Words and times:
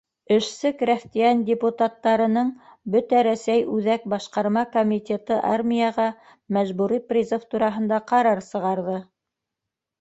Эшсе-крәҫтиән 0.35 1.43
депутаттарының 1.49 2.49
бөтә 2.95 3.19
Рәсәй 3.29 3.61
Үҙәк 3.75 4.09
Башҡарма 4.15 4.65
Комитеты 4.77 5.39
армияға 5.53 6.09
мәжбүри 6.59 7.01
призыв 7.13 7.49
тураһында 7.55 8.05
ҡарар 8.15 8.47
сығарҙы. 8.51 9.01